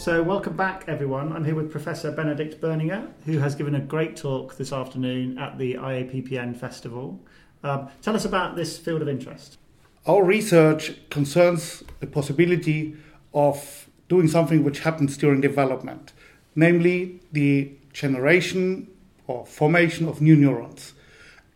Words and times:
So, 0.00 0.22
welcome 0.22 0.56
back, 0.56 0.84
everyone. 0.86 1.30
I'm 1.30 1.44
here 1.44 1.54
with 1.54 1.70
Professor 1.70 2.10
Benedikt 2.10 2.58
Berninger, 2.58 3.10
who 3.26 3.36
has 3.36 3.54
given 3.54 3.74
a 3.74 3.80
great 3.80 4.16
talk 4.16 4.56
this 4.56 4.72
afternoon 4.72 5.36
at 5.36 5.58
the 5.58 5.74
IAPPN 5.74 6.56
Festival. 6.56 7.20
Um, 7.62 7.90
tell 8.00 8.16
us 8.16 8.24
about 8.24 8.56
this 8.56 8.78
field 8.78 9.02
of 9.02 9.10
interest. 9.10 9.58
Our 10.06 10.24
research 10.24 10.94
concerns 11.10 11.84
the 12.00 12.06
possibility 12.06 12.96
of 13.34 13.90
doing 14.08 14.26
something 14.26 14.64
which 14.64 14.80
happens 14.80 15.18
during 15.18 15.42
development, 15.42 16.14
namely 16.54 17.20
the 17.30 17.70
generation 17.92 18.88
or 19.26 19.44
formation 19.44 20.08
of 20.08 20.22
new 20.22 20.34
neurons 20.34 20.94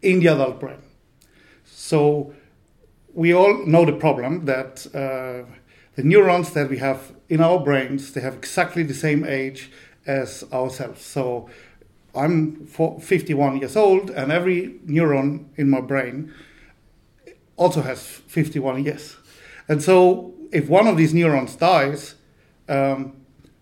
in 0.02 0.20
the 0.20 0.26
adult 0.26 0.60
brain. 0.60 0.82
So, 1.64 2.34
we 3.14 3.32
all 3.32 3.64
know 3.64 3.86
the 3.86 3.94
problem 3.94 4.44
that 4.44 4.86
uh, 4.94 5.50
the 5.96 6.02
neurons 6.02 6.52
that 6.52 6.68
we 6.68 6.78
have 6.78 7.12
in 7.28 7.40
our 7.40 7.58
brains 7.58 8.12
they 8.12 8.20
have 8.20 8.34
exactly 8.34 8.82
the 8.82 8.94
same 8.94 9.24
age 9.24 9.70
as 10.06 10.44
ourselves. 10.52 11.02
So, 11.04 11.48
I'm 12.14 12.66
51 12.66 13.58
years 13.58 13.76
old, 13.76 14.10
and 14.10 14.30
every 14.30 14.78
neuron 14.86 15.46
in 15.56 15.68
my 15.68 15.80
brain 15.80 16.32
also 17.56 17.82
has 17.82 18.02
51 18.02 18.84
years. 18.84 19.16
And 19.68 19.82
so, 19.82 20.34
if 20.52 20.68
one 20.68 20.86
of 20.86 20.96
these 20.96 21.12
neurons 21.12 21.56
dies, 21.56 22.14
um, 22.68 23.16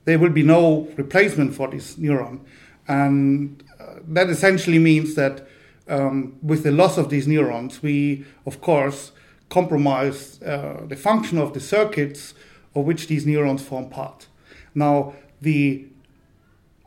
there 0.04 0.18
will 0.18 0.30
be 0.30 0.42
no 0.42 0.88
replacement 0.96 1.54
for 1.54 1.68
this 1.68 1.94
neuron. 1.96 2.40
And 2.88 3.62
uh, 3.80 4.00
that 4.08 4.28
essentially 4.28 4.78
means 4.78 5.14
that 5.14 5.46
um, 5.88 6.36
with 6.42 6.64
the 6.64 6.72
loss 6.72 6.98
of 6.98 7.08
these 7.08 7.26
neurons, 7.26 7.82
we, 7.82 8.24
of 8.44 8.60
course, 8.60 9.12
compromise 9.52 10.40
uh, 10.42 10.82
the 10.88 10.96
function 10.96 11.36
of 11.36 11.52
the 11.52 11.60
circuits 11.60 12.32
of 12.74 12.86
which 12.86 13.06
these 13.06 13.26
neurons 13.26 13.62
form 13.62 13.90
part. 13.90 14.26
Now, 14.74 15.12
the 15.42 15.84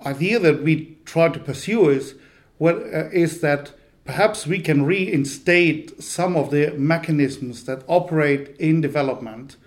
idea 0.03 0.40
that 0.40 0.64
we 0.64 0.98
try 1.06 1.30
to 1.30 1.40
pursue 1.40 1.90
is, 1.90 2.16
well, 2.58 2.78
uh, 2.78 3.09
is 3.12 3.42
that 3.42 3.73
perhaps 4.03 4.48
we 4.48 4.59
can 4.59 4.84
reinstate 4.84 6.02
some 6.02 6.36
of 6.36 6.50
the 6.50 6.73
mechanisms 6.75 7.66
that 7.66 7.84
operate 7.88 8.56
in 8.58 8.81
development 8.81 9.58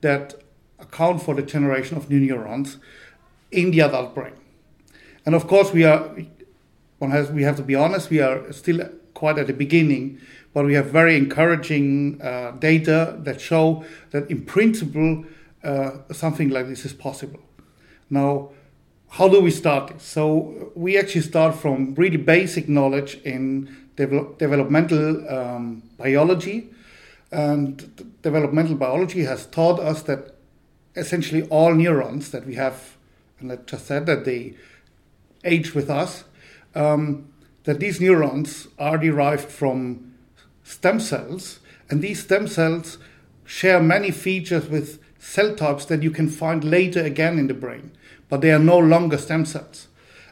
that 0.00 0.34
account 0.78 1.22
for 1.22 1.34
the 1.34 1.42
generation 1.42 1.96
of 1.96 2.08
new 2.08 2.20
neurons 2.20 2.78
in 3.50 3.72
the 3.72 3.80
adult 3.80 4.14
brain. 4.14 4.34
And 5.24 5.34
of 5.34 5.48
course, 5.48 5.72
we 5.72 5.82
are 5.82 6.14
one 6.98 7.10
has 7.10 7.30
we 7.30 7.42
have 7.42 7.56
to 7.56 7.62
be 7.62 7.74
honest. 7.74 8.08
We 8.08 8.20
are 8.20 8.52
still 8.52 8.88
quite 9.16 9.38
at 9.38 9.46
the 9.46 9.52
beginning, 9.64 10.20
but 10.54 10.64
we 10.64 10.74
have 10.74 10.86
very 10.86 11.16
encouraging 11.16 12.20
uh, 12.22 12.52
data 12.60 13.16
that 13.26 13.40
show 13.40 13.84
that 14.12 14.30
in 14.30 14.44
principle 14.44 15.24
uh, 15.64 15.90
something 16.12 16.50
like 16.50 16.68
this 16.68 16.84
is 16.84 16.92
possible. 16.92 17.40
Now, 18.08 18.50
how 19.08 19.28
do 19.28 19.40
we 19.40 19.50
start 19.50 19.88
this? 19.88 20.02
So 20.02 20.72
we 20.74 20.98
actually 20.98 21.22
start 21.22 21.54
from 21.54 21.94
really 21.94 22.18
basic 22.18 22.68
knowledge 22.68 23.18
in 23.24 23.74
develop, 23.96 24.38
developmental 24.38 25.28
um, 25.28 25.82
biology, 25.96 26.68
and 27.32 27.72
developmental 28.22 28.76
biology 28.76 29.24
has 29.24 29.46
taught 29.46 29.80
us 29.80 30.02
that 30.02 30.36
essentially 30.94 31.42
all 31.48 31.74
neurons 31.74 32.30
that 32.30 32.46
we 32.46 32.54
have, 32.54 32.96
and 33.40 33.52
I 33.52 33.56
just 33.56 33.86
said 33.86 34.06
that 34.06 34.24
they 34.24 34.54
age 35.44 35.74
with 35.74 35.90
us, 35.90 36.24
um, 36.74 37.28
that 37.66 37.80
these 37.80 38.00
neurons 38.00 38.68
are 38.78 38.96
derived 38.96 39.50
from 39.50 40.14
stem 40.62 40.98
cells, 40.98 41.58
and 41.90 42.00
these 42.00 42.22
stem 42.22 42.46
cells 42.46 42.98
share 43.44 43.80
many 43.80 44.10
features 44.10 44.68
with 44.68 45.00
cell 45.18 45.54
types 45.54 45.84
that 45.86 46.02
you 46.02 46.10
can 46.10 46.28
find 46.28 46.62
later 46.62 47.02
again 47.02 47.38
in 47.38 47.48
the 47.48 47.54
brain, 47.54 47.90
but 48.28 48.40
they 48.40 48.52
are 48.52 48.60
no 48.60 48.78
longer 48.78 49.18
stem 49.18 49.44
cells. 49.44 49.88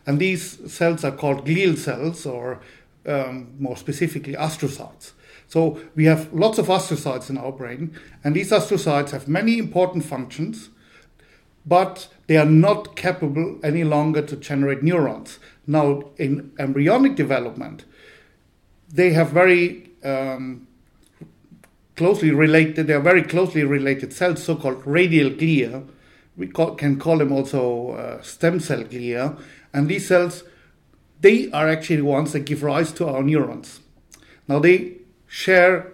And 0.06 0.18
these 0.18 0.72
cells 0.72 1.04
are 1.04 1.10
called 1.12 1.44
glial 1.44 1.76
cells, 1.76 2.24
or 2.24 2.60
um, 3.04 3.54
more 3.58 3.76
specifically, 3.76 4.34
astrocytes. 4.34 5.12
So 5.48 5.80
we 5.96 6.04
have 6.04 6.32
lots 6.32 6.58
of 6.58 6.66
astrocytes 6.66 7.30
in 7.30 7.38
our 7.38 7.52
brain, 7.52 7.98
and 8.22 8.36
these 8.36 8.50
astrocytes 8.50 9.10
have 9.10 9.26
many 9.26 9.58
important 9.58 10.04
functions, 10.04 10.70
but 11.66 12.08
they 12.28 12.36
are 12.36 12.44
not 12.44 12.94
capable 12.94 13.58
any 13.64 13.82
longer 13.82 14.22
to 14.22 14.36
generate 14.36 14.84
neurons. 14.84 15.40
Now, 15.66 16.04
in 16.16 16.52
embryonic 16.58 17.16
development, 17.16 17.84
they 18.88 19.12
have 19.12 19.30
very 19.30 19.90
um, 20.04 20.66
closely 21.96 22.30
related, 22.30 22.86
they 22.86 22.92
are 22.92 23.00
very 23.00 23.22
closely 23.22 23.64
related 23.64 24.12
cells, 24.12 24.42
so 24.42 24.56
called 24.56 24.86
radial 24.86 25.30
glia. 25.30 25.86
We 26.36 26.48
call, 26.48 26.74
can 26.74 26.98
call 26.98 27.18
them 27.18 27.32
also 27.32 27.90
uh, 27.92 28.22
stem 28.22 28.60
cell 28.60 28.84
glia. 28.84 29.40
And 29.72 29.88
these 29.88 30.08
cells, 30.08 30.44
they 31.20 31.50
are 31.52 31.68
actually 31.68 31.96
the 31.96 32.04
ones 32.04 32.32
that 32.32 32.40
give 32.40 32.62
rise 32.62 32.92
to 32.92 33.08
our 33.08 33.22
neurons. 33.22 33.80
Now, 34.48 34.58
they 34.58 34.98
share 35.26 35.92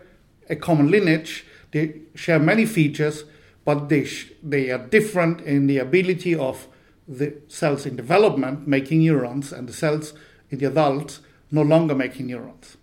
a 0.48 0.56
common 0.56 0.90
lineage, 0.90 1.44
they 1.70 2.00
share 2.14 2.40
many 2.40 2.66
features, 2.66 3.24
but 3.64 3.88
they, 3.88 4.04
sh- 4.04 4.32
they 4.42 4.70
are 4.70 4.78
different 4.78 5.40
in 5.42 5.66
the 5.66 5.78
ability 5.78 6.34
of 6.34 6.66
the 7.10 7.34
cells 7.48 7.86
in 7.86 7.96
development 7.96 8.68
making 8.68 9.00
neurons 9.00 9.52
and 9.52 9.68
the 9.68 9.72
cells 9.72 10.14
in 10.48 10.58
the 10.58 10.66
adults 10.66 11.20
no 11.50 11.62
longer 11.62 11.94
making 11.94 12.28
neurons. 12.28 12.76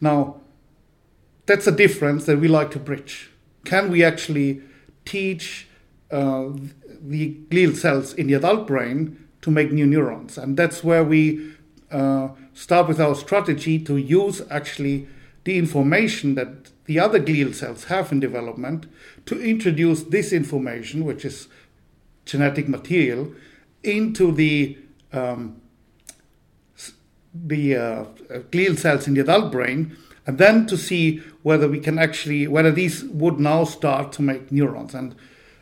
Now, 0.00 0.40
that's 1.46 1.66
a 1.66 1.72
difference 1.72 2.26
that 2.26 2.38
we 2.38 2.48
like 2.48 2.70
to 2.72 2.78
bridge. 2.78 3.30
Can 3.64 3.90
we 3.90 4.04
actually 4.04 4.60
teach 5.06 5.68
uh, 6.10 6.50
the 7.00 7.36
glial 7.48 7.74
cells 7.74 8.12
in 8.12 8.26
the 8.26 8.34
adult 8.34 8.66
brain 8.66 9.26
to 9.40 9.50
make 9.50 9.72
new 9.72 9.86
neurons? 9.86 10.36
And 10.36 10.56
that's 10.56 10.84
where 10.84 11.02
we 11.02 11.52
uh, 11.90 12.28
start 12.52 12.88
with 12.88 13.00
our 13.00 13.14
strategy 13.14 13.78
to 13.78 13.96
use 13.96 14.42
actually 14.50 15.08
the 15.44 15.56
information 15.56 16.34
that 16.34 16.70
the 16.84 16.98
other 16.98 17.20
glial 17.20 17.54
cells 17.54 17.84
have 17.84 18.12
in 18.12 18.20
development 18.20 18.86
to 19.24 19.40
introduce 19.40 20.02
this 20.02 20.32
information, 20.32 21.04
which 21.04 21.24
is 21.24 21.48
genetic 22.26 22.68
material, 22.68 23.32
into 23.86 24.32
the 24.32 24.78
um, 25.12 25.60
the 27.34 27.76
uh, 27.76 28.04
glial 28.50 28.78
cells 28.78 29.06
in 29.06 29.14
the 29.14 29.20
adult 29.20 29.52
brain, 29.52 29.96
and 30.26 30.38
then 30.38 30.66
to 30.66 30.76
see 30.76 31.18
whether 31.42 31.68
we 31.68 31.80
can 31.80 31.98
actually 31.98 32.46
whether 32.46 32.72
these 32.72 33.04
would 33.04 33.38
now 33.38 33.64
start 33.64 34.12
to 34.12 34.22
make 34.22 34.50
neurons. 34.50 34.94
And 34.94 35.14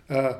uh, 0.08 0.34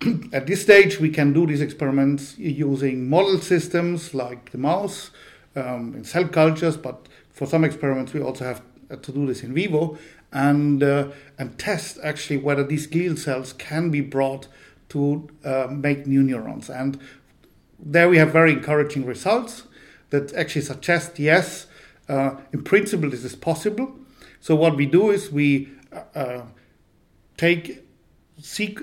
at 0.32 0.46
this 0.46 0.62
stage, 0.62 1.00
we 1.00 1.10
can 1.10 1.32
do 1.32 1.46
these 1.46 1.60
experiments 1.60 2.38
using 2.38 3.08
model 3.08 3.38
systems 3.38 4.14
like 4.14 4.50
the 4.50 4.58
mouse 4.58 5.10
um, 5.56 5.94
in 5.94 6.04
cell 6.04 6.26
cultures, 6.28 6.76
but 6.76 7.08
for 7.32 7.46
some 7.46 7.64
experiments, 7.64 8.12
we 8.12 8.20
also 8.20 8.44
have 8.44 8.62
to 9.02 9.12
do 9.12 9.26
this 9.26 9.42
in 9.42 9.52
vivo 9.52 9.98
and 10.32 10.82
uh, 10.82 11.08
and 11.38 11.58
test 11.58 11.98
actually 12.02 12.36
whether 12.36 12.64
these 12.64 12.86
glial 12.86 13.18
cells 13.18 13.52
can 13.54 13.90
be 13.90 14.00
brought 14.00 14.48
to 14.88 15.28
uh, 15.44 15.66
make 15.70 16.06
new 16.06 16.22
neurons. 16.22 16.70
And 16.70 16.98
there 17.78 18.08
we 18.08 18.18
have 18.18 18.32
very 18.32 18.52
encouraging 18.52 19.04
results 19.06 19.64
that 20.10 20.32
actually 20.34 20.62
suggest 20.62 21.18
yes, 21.18 21.66
uh, 22.08 22.36
in 22.52 22.62
principle 22.62 23.10
this 23.10 23.24
is 23.24 23.36
possible. 23.36 23.94
So 24.40 24.54
what 24.54 24.76
we 24.76 24.86
do 24.86 25.10
is 25.10 25.30
we 25.30 25.68
uh, 26.14 26.42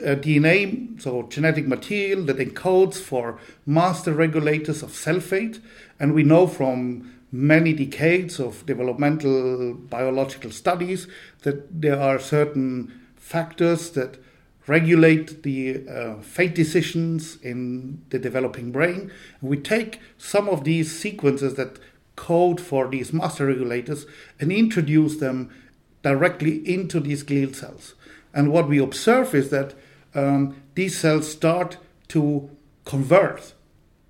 uh 0.06 0.16
DNA, 0.16 1.02
so 1.02 1.24
genetic 1.24 1.68
material 1.68 2.24
that 2.26 2.38
encodes 2.38 2.96
for 2.96 3.40
master 3.66 4.14
regulators 4.14 4.84
of 4.84 4.92
cell 4.92 5.20
fate, 5.20 5.60
and 6.00 6.14
we 6.14 6.24
know 6.24 6.46
from 6.46 7.14
many 7.32 7.74
decades 7.74 8.40
of 8.40 8.66
developmental 8.66 9.74
biological 9.74 10.52
studies 10.52 11.08
that 11.44 11.82
there 11.82 12.00
are 12.00 12.20
certain 12.20 12.92
factors 13.16 13.92
that 13.92 14.18
regulate 14.68 15.44
the 15.44 15.88
uh, 15.88 16.22
fate 16.22 16.56
decisions 16.56 17.38
in 17.42 18.04
the 18.10 18.20
developing 18.20 18.72
brain. 18.72 19.12
We 19.42 19.58
take 19.58 20.00
some 20.18 20.50
of 20.50 20.64
these 20.64 20.98
sequences 20.98 21.56
that 21.56 21.78
code 22.16 22.60
for 22.60 22.88
these 22.88 23.14
master 23.14 23.46
regulators 23.46 24.06
and 24.40 24.52
introduce 24.52 25.18
them 25.18 25.54
directly 26.02 26.58
into 26.68 27.00
these 27.00 27.24
glial 27.24 27.56
cells. 27.56 27.94
And 28.34 28.52
what 28.52 28.68
we 28.68 28.80
observe 28.80 29.34
is 29.36 29.50
that 29.50 29.74
um, 30.14 30.62
these 30.76 30.98
cells 30.98 31.32
start 31.32 31.78
to 32.10 32.50
convert 32.86 33.54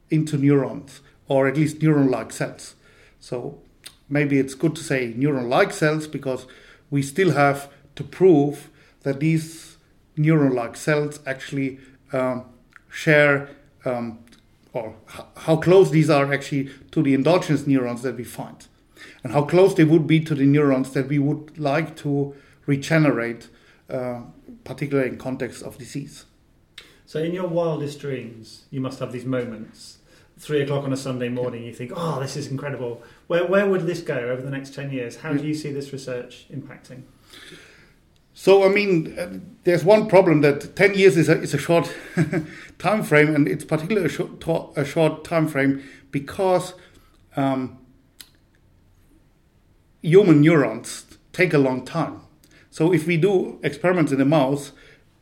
into 0.09 0.37
neurons, 0.37 1.01
or 1.27 1.47
at 1.47 1.57
least 1.57 1.79
neuron 1.79 2.09
like 2.09 2.31
cells. 2.31 2.75
So 3.19 3.59
maybe 4.07 4.37
it's 4.37 4.53
good 4.53 4.75
to 4.75 4.83
say 4.83 5.13
neuron 5.13 5.49
like 5.49 5.71
cells 5.71 6.07
because 6.07 6.45
we 6.89 7.01
still 7.01 7.31
have 7.31 7.69
to 7.95 8.03
prove 8.03 8.69
that 9.01 9.19
these 9.19 9.74
neuron 10.17 10.53
like 10.53 10.75
cells 10.75 11.19
actually 11.25 11.79
um, 12.13 12.45
share 12.89 13.49
um, 13.85 14.19
or 14.73 14.95
h- 15.13 15.25
how 15.37 15.55
close 15.57 15.91
these 15.91 16.09
are 16.09 16.31
actually 16.33 16.69
to 16.91 17.01
the 17.01 17.13
endogenous 17.13 17.67
neurons 17.67 18.01
that 18.01 18.15
we 18.15 18.23
find 18.23 18.67
and 19.23 19.33
how 19.33 19.43
close 19.43 19.73
they 19.73 19.83
would 19.83 20.07
be 20.07 20.19
to 20.19 20.35
the 20.35 20.45
neurons 20.45 20.91
that 20.91 21.07
we 21.07 21.19
would 21.19 21.57
like 21.57 21.95
to 21.97 22.35
regenerate, 22.65 23.49
uh, 23.89 24.21
particularly 24.63 25.09
in 25.09 25.17
context 25.17 25.63
of 25.63 25.77
disease. 25.77 26.25
So, 27.05 27.19
in 27.19 27.33
your 27.33 27.47
wildest 27.47 27.99
dreams, 27.99 28.65
you 28.71 28.81
must 28.81 28.99
have 28.99 29.11
these 29.11 29.25
moments. 29.25 29.97
Three 30.37 30.61
o'clock 30.61 30.83
on 30.83 30.91
a 30.91 30.97
Sunday 30.97 31.29
morning, 31.29 31.63
you 31.63 31.73
think, 31.73 31.91
"Oh, 31.95 32.19
this 32.19 32.35
is 32.35 32.47
incredible." 32.47 33.01
Where 33.27 33.45
where 33.45 33.67
would 33.67 33.85
this 33.87 34.01
go 34.01 34.17
over 34.17 34.41
the 34.41 34.49
next 34.49 34.73
ten 34.73 34.91
years? 34.91 35.17
How 35.17 35.33
do 35.33 35.47
you 35.47 35.53
see 35.53 35.71
this 35.71 35.93
research 35.93 36.45
impacting? 36.51 37.03
So, 38.37 38.65
I 38.65 38.67
mean, 38.67 39.57
there's 39.63 39.85
one 39.85 40.07
problem 40.07 40.41
that 40.41 40.75
10 40.75 40.93
years 40.93 41.15
is 41.15 41.29
a, 41.29 41.41
is 41.41 41.53
a 41.53 41.57
short 41.57 41.89
time 42.77 43.01
frame, 43.01 43.33
and 43.33 43.47
it's 43.47 43.63
particularly 43.63 44.07
a 44.07 44.09
short, 44.09 44.43
a 44.75 44.83
short 44.83 45.23
time 45.23 45.47
frame 45.47 45.81
because 46.11 46.73
um, 47.37 47.77
human 50.01 50.41
neurons 50.41 51.05
take 51.31 51.53
a 51.53 51.57
long 51.57 51.85
time. 51.85 52.23
So, 52.69 52.93
if 52.93 53.07
we 53.07 53.15
do 53.15 53.57
experiments 53.63 54.11
in 54.11 54.19
a 54.19 54.25
mouse, 54.25 54.73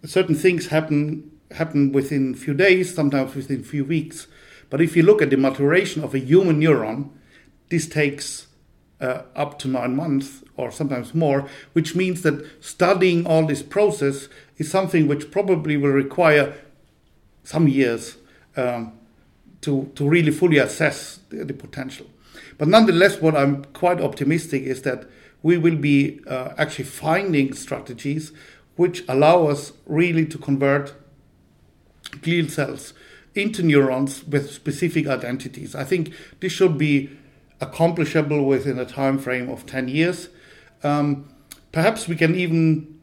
certain 0.04 0.34
things 0.34 0.68
happen 0.68 1.30
happen 1.52 1.92
within 1.92 2.34
a 2.34 2.38
few 2.38 2.56
days, 2.56 2.96
sometimes 2.96 3.36
within 3.36 3.60
a 3.60 3.64
few 3.64 3.86
weeks. 3.86 4.26
But 4.72 4.82
if 4.82 4.96
you 4.96 5.04
look 5.04 5.22
at 5.22 5.30
the 5.30 5.38
maturation 5.38 6.04
of 6.04 6.16
a 6.16 6.20
human 6.20 6.60
neuron, 6.60 7.12
this 7.70 7.88
takes 7.88 8.48
uh, 9.04 9.24
up 9.36 9.60
to 9.60 9.68
nine 9.68 9.96
months 9.96 10.44
or 10.56 10.72
sometimes 10.72 11.14
more, 11.14 11.48
which 11.74 11.96
means 11.96 12.22
that 12.22 12.64
studying 12.64 13.28
all 13.28 13.46
this 13.46 13.62
process 13.62 14.30
is 14.58 14.72
something 14.72 15.08
which 15.08 15.30
probably 15.30 15.76
will 15.76 15.92
require 15.92 16.56
some 17.44 17.68
years 17.68 18.16
um, 18.56 18.94
to, 19.62 19.92
to 19.96 20.08
really 20.08 20.32
fully 20.32 20.58
assess 20.58 21.20
the, 21.30 21.44
the, 21.44 21.54
potential. 21.54 22.06
But 22.58 22.70
nonetheless, 22.70 23.20
what 23.20 23.36
I'm 23.36 23.66
quite 23.66 24.00
optimistic 24.00 24.64
is 24.64 24.84
that 24.84 25.06
we 25.42 25.58
will 25.58 25.76
be 25.76 26.22
uh, 26.26 26.54
actually 26.58 26.86
finding 26.86 27.54
strategies 27.54 28.32
which 28.76 29.04
allow 29.10 29.48
us 29.48 29.74
really 29.86 30.26
to 30.26 30.38
convert 30.38 30.94
glial 32.22 32.50
cells 32.50 32.94
into 33.36 33.64
neurons 33.64 34.24
with 34.24 34.52
specific 34.52 35.08
identities. 35.08 35.76
I 35.76 35.84
think 35.84 36.14
this 36.40 36.52
should 36.52 36.78
be 36.78 37.10
accomplishable 37.64 38.46
within 38.46 38.78
a 38.78 38.86
time 38.86 39.18
frame 39.18 39.50
of 39.50 39.66
10 39.66 39.88
years. 39.88 40.30
Um, 40.84 41.30
perhaps 41.72 42.08
we 42.08 42.16
can 42.16 42.36
even 42.36 43.00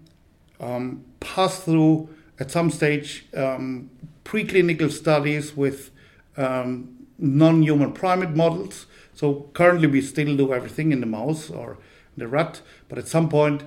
um, 0.60 1.04
pass 1.18 1.60
through 1.60 2.08
at 2.38 2.50
some 2.50 2.70
stage 2.70 3.26
um, 3.34 3.90
preclinical 4.24 4.90
studies 4.90 5.56
with 5.56 5.90
um, 6.36 7.06
non 7.18 7.62
human 7.62 7.92
primate 7.92 8.36
models. 8.36 8.86
So 9.14 9.50
currently 9.54 9.86
we 9.86 10.00
still 10.00 10.36
do 10.36 10.52
everything 10.52 10.92
in 10.92 11.00
the 11.00 11.06
mouse 11.06 11.50
or 11.50 11.78
the 12.16 12.28
rat, 12.28 12.60
but 12.88 12.98
at 12.98 13.08
some 13.08 13.28
point, 13.28 13.62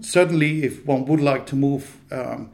certainly 0.00 0.64
if 0.64 0.84
one 0.86 1.04
would 1.06 1.20
like 1.20 1.46
to 1.46 1.56
move 1.56 1.98
um, 2.10 2.50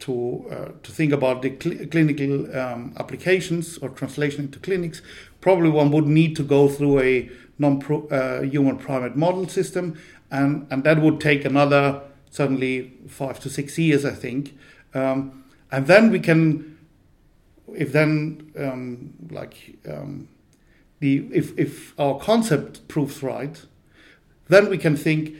to 0.00 0.46
uh, 0.50 0.68
to 0.82 0.92
think 0.92 1.12
about 1.12 1.42
the 1.42 1.56
cl- 1.60 1.86
clinical 1.88 2.56
um, 2.56 2.94
applications 2.98 3.78
or 3.78 3.88
translation 3.88 4.44
into 4.44 4.58
clinics, 4.58 5.02
probably 5.40 5.70
one 5.70 5.90
would 5.90 6.06
need 6.06 6.36
to 6.36 6.42
go 6.42 6.68
through 6.68 7.00
a 7.00 7.30
non-human 7.58 8.76
uh, 8.76 8.78
primate 8.78 9.16
model 9.16 9.48
system, 9.48 9.98
and 10.30 10.66
and 10.70 10.84
that 10.84 11.00
would 11.00 11.20
take 11.20 11.44
another 11.44 12.02
certainly 12.30 12.92
five 13.08 13.40
to 13.40 13.48
six 13.48 13.78
years, 13.78 14.04
I 14.04 14.12
think, 14.12 14.56
um, 14.92 15.44
and 15.72 15.86
then 15.86 16.10
we 16.10 16.20
can, 16.20 16.78
if 17.74 17.92
then 17.92 18.52
um, 18.58 19.14
like 19.30 19.78
um, 19.88 20.28
the 21.00 21.28
if 21.32 21.58
if 21.58 21.98
our 21.98 22.18
concept 22.18 22.86
proves 22.88 23.22
right, 23.22 23.64
then 24.48 24.68
we 24.68 24.78
can 24.78 24.96
think 24.96 25.36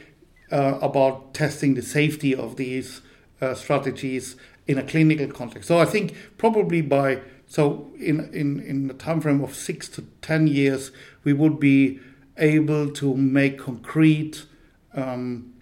uh, 0.51 0.79
about 0.81 1.33
testing 1.33 1.75
the 1.75 1.81
safety 1.81 2.33
of 2.35 2.55
these 2.55 3.01
uh, 3.41 3.53
strategies 3.53 4.35
in 4.65 4.77
a 4.77 4.83
clinical 4.83 5.27
context. 5.27 5.67
So 5.67 5.79
I 5.79 5.85
think 5.85 6.15
probably 6.37 6.81
by 6.81 7.21
so 7.47 7.89
in 7.99 8.29
in 8.33 8.59
in 8.59 8.87
the 8.87 8.93
time 8.93 9.21
frame 9.21 9.43
of 9.43 9.55
six 9.55 9.87
to 9.89 10.03
ten 10.21 10.47
years, 10.47 10.91
we 11.23 11.33
would 11.33 11.59
be 11.59 11.99
able 12.37 12.91
to 12.91 13.15
make 13.15 13.57
concrete 13.57 14.45
um, 14.93 15.53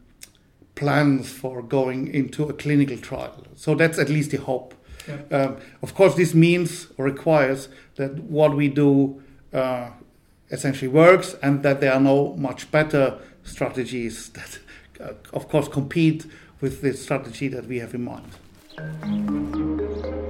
plans 0.75 1.31
for 1.31 1.62
going 1.62 2.13
into 2.13 2.44
a 2.50 2.54
clinical 2.54 2.98
trial. 2.98 3.45
So 3.56 3.75
that's 3.75 3.98
at 4.00 4.10
least 4.10 4.31
the 4.31 4.38
hope. 4.38 4.74
Yeah. 5.07 5.38
Um, 5.38 5.57
of 5.81 5.94
course, 5.94 6.16
this 6.16 6.33
means 6.33 6.88
or 6.98 7.06
requires 7.06 7.69
that 7.95 8.24
what 8.24 8.56
we 8.56 8.68
do 8.68 9.22
uh, 9.54 9.92
essentially 10.50 10.88
works, 10.88 11.36
and 11.42 11.63
that 11.63 11.80
there 11.80 11.94
are 11.94 12.00
no 12.00 12.36
much 12.36 12.72
better 12.72 13.19
strategies 13.44 14.30
that, 14.30 14.60
uh, 15.00 15.13
of 15.33 15.48
course, 15.48 15.68
compete 15.68 16.25
with 16.65 16.81
the 16.81 16.94
strategy 16.94 17.47
that 17.47 17.67
we 17.67 17.77
have 17.77 17.94
in 17.94 18.03
mind. 18.03 20.25